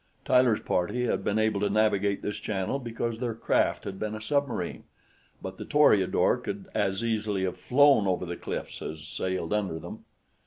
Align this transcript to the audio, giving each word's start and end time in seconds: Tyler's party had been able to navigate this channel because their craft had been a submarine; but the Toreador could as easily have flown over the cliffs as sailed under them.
Tyler's 0.25 0.61
party 0.61 1.05
had 1.05 1.23
been 1.23 1.37
able 1.37 1.59
to 1.59 1.69
navigate 1.69 2.23
this 2.23 2.37
channel 2.37 2.79
because 2.79 3.19
their 3.19 3.35
craft 3.35 3.83
had 3.83 3.99
been 3.99 4.15
a 4.15 4.19
submarine; 4.19 4.85
but 5.43 5.59
the 5.59 5.63
Toreador 5.65 6.37
could 6.37 6.67
as 6.73 7.03
easily 7.03 7.43
have 7.43 7.55
flown 7.57 8.07
over 8.07 8.25
the 8.25 8.35
cliffs 8.35 8.81
as 8.81 9.07
sailed 9.07 9.53
under 9.53 9.77
them. 9.77 10.05